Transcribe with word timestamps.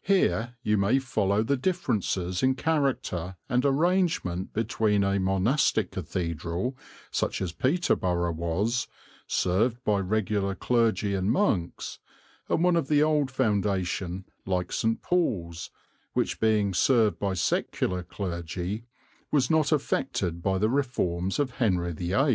Here 0.00 0.56
you 0.62 0.78
may 0.78 0.98
follow 0.98 1.42
the 1.42 1.58
differences 1.58 2.42
in 2.42 2.54
character 2.54 3.36
and 3.50 3.66
arrangement 3.66 4.54
between 4.54 5.04
a 5.04 5.20
monastic 5.20 5.90
cathedral, 5.90 6.74
such 7.10 7.42
as 7.42 7.52
Peterborough 7.52 8.32
was, 8.32 8.88
served 9.26 9.84
by 9.84 9.98
regular 9.98 10.54
clergy 10.54 11.12
and 11.14 11.30
monks, 11.30 11.98
and 12.48 12.64
one 12.64 12.76
of 12.76 12.88
the 12.88 13.02
old 13.02 13.30
foundation, 13.30 14.24
like 14.46 14.72
St. 14.72 15.02
Paul's, 15.02 15.68
which, 16.14 16.40
being 16.40 16.72
served 16.72 17.18
by 17.18 17.34
secular 17.34 18.02
clergy, 18.02 18.86
was 19.30 19.50
not 19.50 19.70
affected 19.70 20.42
by 20.42 20.56
the 20.56 20.70
reforms 20.70 21.38
of 21.38 21.56
Henry 21.58 21.92
VIII. 21.92 22.28